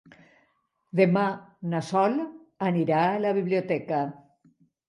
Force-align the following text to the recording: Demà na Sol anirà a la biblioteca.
Demà 0.99 1.25
na 1.75 1.83
Sol 1.91 2.17
anirà 2.71 3.05
a 3.11 3.23
la 3.27 3.37
biblioteca. 3.41 4.05